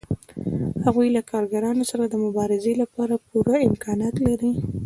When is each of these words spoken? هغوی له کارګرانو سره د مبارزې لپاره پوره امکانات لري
هغوی 0.85 1.07
له 1.15 1.21
کارګرانو 1.31 1.83
سره 1.91 2.03
د 2.07 2.15
مبارزې 2.25 2.73
لپاره 2.81 3.15
پوره 3.27 3.57
امکانات 3.69 4.15
لري 4.27 4.51